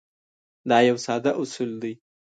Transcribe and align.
دا 0.69 0.77
یو 0.89 0.97
ساده 1.05 1.31
اصول 1.41 1.71
دی. 1.81 1.93